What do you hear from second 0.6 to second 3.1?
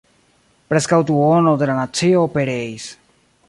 Preskaŭ duono de la nacio pereis.